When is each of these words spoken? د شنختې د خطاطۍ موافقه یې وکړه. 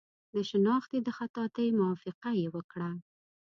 د 0.33 0.35
شنختې 0.49 0.97
د 1.03 1.09
خطاطۍ 1.17 1.67
موافقه 1.79 2.29
یې 2.41 2.47
وکړه. 2.55 2.89